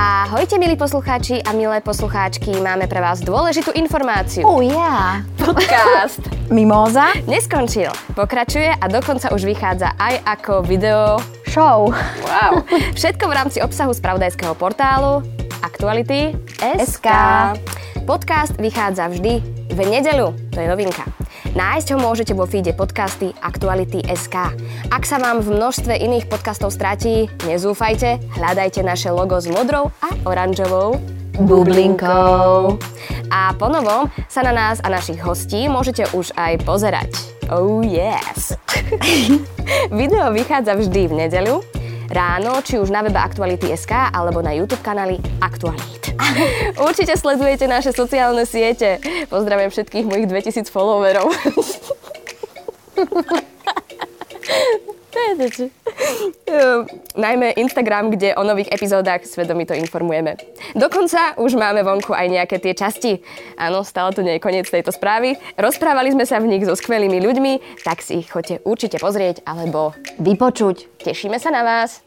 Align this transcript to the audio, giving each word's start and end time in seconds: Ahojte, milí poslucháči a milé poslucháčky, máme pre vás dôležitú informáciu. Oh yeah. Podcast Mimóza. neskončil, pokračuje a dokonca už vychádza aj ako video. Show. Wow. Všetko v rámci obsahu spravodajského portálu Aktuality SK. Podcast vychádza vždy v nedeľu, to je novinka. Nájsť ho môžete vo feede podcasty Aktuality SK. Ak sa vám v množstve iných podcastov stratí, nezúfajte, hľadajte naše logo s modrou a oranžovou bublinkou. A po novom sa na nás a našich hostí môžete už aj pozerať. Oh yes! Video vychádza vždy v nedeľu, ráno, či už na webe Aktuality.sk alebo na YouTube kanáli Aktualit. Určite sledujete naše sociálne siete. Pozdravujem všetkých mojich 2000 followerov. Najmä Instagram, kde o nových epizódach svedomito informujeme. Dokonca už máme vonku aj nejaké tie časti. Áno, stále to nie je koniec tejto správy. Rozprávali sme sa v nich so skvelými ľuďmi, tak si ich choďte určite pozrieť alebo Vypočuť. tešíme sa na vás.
Ahojte, 0.00 0.56
milí 0.56 0.80
poslucháči 0.80 1.44
a 1.44 1.52
milé 1.52 1.84
poslucháčky, 1.84 2.56
máme 2.56 2.88
pre 2.88 3.04
vás 3.04 3.20
dôležitú 3.20 3.76
informáciu. 3.76 4.48
Oh 4.48 4.64
yeah. 4.64 5.20
Podcast 5.36 6.24
Mimóza. 6.56 7.12
neskončil, 7.28 7.92
pokračuje 8.16 8.80
a 8.80 8.84
dokonca 8.88 9.28
už 9.28 9.44
vychádza 9.44 9.92
aj 10.00 10.24
ako 10.24 10.64
video. 10.64 11.20
Show. 11.52 11.92
Wow. 12.24 12.64
Všetko 12.98 13.28
v 13.28 13.32
rámci 13.36 13.60
obsahu 13.60 13.92
spravodajského 13.92 14.56
portálu 14.56 15.20
Aktuality 15.60 16.32
SK. 16.80 17.12
Podcast 18.08 18.56
vychádza 18.56 19.04
vždy 19.04 19.44
v 19.68 19.78
nedeľu, 19.84 20.32
to 20.48 20.64
je 20.64 20.66
novinka. 20.70 21.04
Nájsť 21.50 21.88
ho 21.94 21.98
môžete 21.98 22.30
vo 22.30 22.46
feede 22.46 22.70
podcasty 22.70 23.34
Aktuality 23.42 24.06
SK. 24.06 24.54
Ak 24.86 25.02
sa 25.02 25.18
vám 25.18 25.42
v 25.42 25.58
množstve 25.58 25.98
iných 25.98 26.30
podcastov 26.30 26.70
stratí, 26.70 27.26
nezúfajte, 27.42 28.22
hľadajte 28.38 28.86
naše 28.86 29.10
logo 29.10 29.34
s 29.34 29.50
modrou 29.50 29.90
a 29.98 30.14
oranžovou 30.22 31.02
bublinkou. 31.42 32.78
A 33.34 33.50
po 33.58 33.66
novom 33.66 34.06
sa 34.30 34.46
na 34.46 34.54
nás 34.54 34.78
a 34.78 34.94
našich 34.94 35.18
hostí 35.18 35.66
môžete 35.66 36.06
už 36.14 36.30
aj 36.38 36.62
pozerať. 36.62 37.10
Oh 37.50 37.82
yes! 37.82 38.54
Video 39.98 40.30
vychádza 40.30 40.78
vždy 40.78 41.10
v 41.10 41.26
nedeľu, 41.26 41.66
ráno, 42.14 42.62
či 42.62 42.78
už 42.78 42.94
na 42.94 43.02
webe 43.02 43.18
Aktuality.sk 43.18 44.14
alebo 44.14 44.38
na 44.38 44.54
YouTube 44.54 44.86
kanáli 44.86 45.18
Aktualit. 45.42 46.09
Určite 46.88 47.16
sledujete 47.16 47.66
naše 47.66 47.92
sociálne 47.92 48.46
siete. 48.46 48.98
Pozdravujem 49.28 49.70
všetkých 49.70 50.06
mojich 50.06 50.26
2000 50.28 50.70
followerov. 50.70 51.32
Najmä 57.16 57.48
Instagram, 57.58 58.10
kde 58.10 58.34
o 58.34 58.42
nových 58.42 58.72
epizódach 58.72 59.22
svedomito 59.26 59.74
informujeme. 59.74 60.36
Dokonca 60.74 61.38
už 61.38 61.54
máme 61.54 61.82
vonku 61.82 62.14
aj 62.14 62.26
nejaké 62.30 62.56
tie 62.58 62.74
časti. 62.74 63.22
Áno, 63.58 63.86
stále 63.86 64.14
to 64.14 64.22
nie 64.22 64.38
je 64.38 64.44
koniec 64.44 64.66
tejto 64.66 64.90
správy. 64.90 65.38
Rozprávali 65.54 66.14
sme 66.14 66.26
sa 66.26 66.42
v 66.42 66.50
nich 66.50 66.66
so 66.66 66.74
skvelými 66.74 67.22
ľuďmi, 67.22 67.82
tak 67.86 68.02
si 68.02 68.22
ich 68.22 68.30
choďte 68.30 68.62
určite 68.66 68.98
pozrieť 68.98 69.46
alebo 69.46 69.94
Vypočuť. 70.18 71.02
tešíme 71.02 71.38
sa 71.38 71.54
na 71.54 71.62
vás. 71.62 72.02